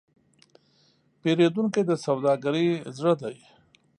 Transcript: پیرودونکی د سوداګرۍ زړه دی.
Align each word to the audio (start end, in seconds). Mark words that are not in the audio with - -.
پیرودونکی 1.21 1.81
د 1.89 1.91
سوداګرۍ 2.05 2.67
زړه 2.97 3.13
دی. 3.21 3.37